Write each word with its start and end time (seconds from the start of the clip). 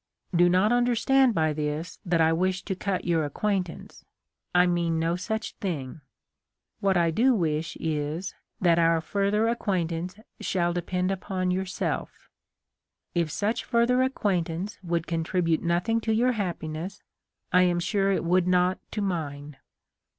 Do 0.35 0.49
not 0.49 0.71
understand 0.71 1.35
by 1.35 1.53
this 1.53 1.99
that 2.03 2.19
I 2.21 2.33
wish 2.33 2.63
to 2.63 2.73
cut 2.75 3.05
your 3.05 3.23
acquaintance. 3.23 4.03
I 4.55 4.65
mean 4.65 4.97
no 4.97 5.15
such 5.15 5.53
thing. 5.57 6.01
What 6.79 6.97
I 6.97 7.11
do 7.11 7.35
wish 7.35 7.77
is 7.79 8.33
that 8.59 8.79
our 8.79 8.99
further 8.99 9.47
acquaintance 9.47 10.15
shall 10.39 10.73
depend 10.73 11.11
upon 11.11 11.51
yourself. 11.51 12.31
If 13.13 13.29
such 13.29 13.63
further 13.63 14.01
ac 14.01 14.13
quaintance 14.13 14.79
would 14.81 15.05
contribute 15.05 15.61
nothing 15.61 16.01
to 16.01 16.11
your 16.15 16.33
happi 16.33 16.71
ness, 16.71 17.03
I 17.53 17.61
am 17.61 17.79
sure 17.79 18.11
it 18.11 18.23
would 18.25 18.47
not 18.47 18.79
to 18.93 19.03
mine. 19.03 19.57